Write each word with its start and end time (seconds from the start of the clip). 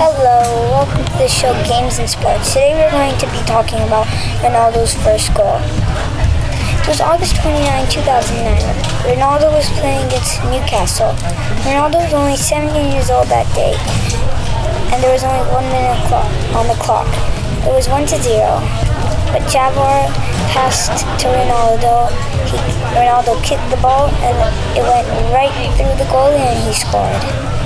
Hello, 0.00 0.40
welcome 0.72 1.04
to 1.04 1.12
the 1.20 1.28
show 1.28 1.52
Games 1.68 2.00
and 2.00 2.08
Sports. 2.08 2.56
Today 2.56 2.72
we're 2.72 2.88
going 2.88 3.12
to 3.20 3.28
be 3.36 3.36
talking 3.44 3.84
about 3.84 4.08
Ronaldo's 4.40 4.96
first 4.96 5.28
goal. 5.36 5.60
It 6.80 6.88
was 6.88 7.04
August 7.04 7.36
29, 7.44 7.60
2009. 7.92 8.64
Ronaldo 9.04 9.52
was 9.52 9.68
playing 9.76 10.00
against 10.08 10.40
Newcastle. 10.48 11.12
Ronaldo 11.68 12.00
was 12.00 12.16
only 12.16 12.40
17 12.40 12.72
years 12.96 13.12
old 13.12 13.28
that 13.28 13.44
day, 13.52 13.76
and 14.88 15.04
there 15.04 15.12
was 15.12 15.20
only 15.20 15.44
one 15.52 15.68
minute 15.68 16.00
on 16.56 16.64
the 16.64 16.80
clock. 16.80 17.04
It 17.68 17.72
was 17.76 17.84
1 17.92 18.08
to 18.08 18.16
0. 18.24 18.56
But 19.36 19.44
Javar 19.52 20.08
passed 20.48 20.96
to 20.96 21.28
Ronaldo. 21.28 22.08
He, 22.48 22.56
Ronaldo 22.96 23.36
kicked 23.44 23.68
the 23.68 23.76
ball, 23.84 24.08
and 24.24 24.32
it 24.72 24.80
went 24.80 25.04
right 25.28 25.52
through 25.76 25.92
the 26.00 26.08
goalie, 26.08 26.40
and 26.40 26.56
he 26.64 26.72
scored. 26.72 27.60